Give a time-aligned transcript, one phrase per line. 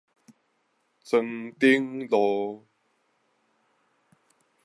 [1.05, 2.65] 莊頂路